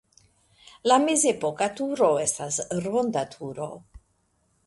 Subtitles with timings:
[0.91, 3.71] La mezepoka turo estas ronda turo.